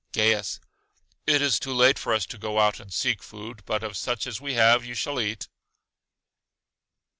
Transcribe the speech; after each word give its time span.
Gaius: 0.13 0.59
It 1.27 1.43
is 1.43 1.59
too 1.59 1.75
late 1.75 1.99
for 1.99 2.11
us 2.11 2.25
to 2.25 2.39
go 2.39 2.57
out 2.57 2.79
and 2.79 2.91
seek 2.91 3.21
food; 3.21 3.61
but 3.67 3.83
of 3.83 3.95
such 3.95 4.25
as 4.25 4.41
we 4.41 4.55
have 4.55 4.83
you 4.83 4.95
shall 4.95 5.19
eat. 5.21 5.47